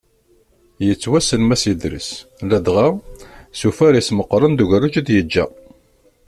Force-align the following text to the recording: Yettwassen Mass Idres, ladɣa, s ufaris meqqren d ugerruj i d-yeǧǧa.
Yettwassen 0.87 1.41
Mass 1.49 1.63
Idres, 1.71 2.09
ladɣa, 2.49 2.87
s 3.59 3.61
ufaris 3.67 4.09
meqqren 4.17 4.53
d 4.55 4.59
ugerruj 4.63 4.95
i 4.99 5.01
d-yeǧǧa. 5.07 5.45